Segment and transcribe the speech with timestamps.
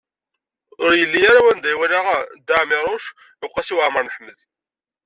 [0.83, 2.07] Ur yelli ara wanda i walaɣ
[2.39, 3.05] Dda Ɛmiiruc
[3.45, 4.39] u Qasi Waɛmer n Ḥmed.